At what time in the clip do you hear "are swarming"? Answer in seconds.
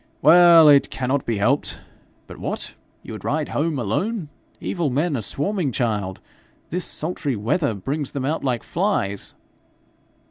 5.15-5.71